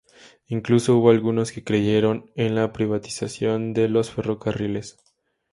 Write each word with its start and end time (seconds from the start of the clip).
Incluso 0.47 0.97
hubo 0.97 1.11
algunos 1.11 1.51
que 1.51 1.63
creyeron 1.63 2.31
en 2.35 2.55
la 2.55 2.73
privatización 2.73 3.71
de 3.73 3.87
los 3.87 4.09
ferrocarriles. 4.09 4.97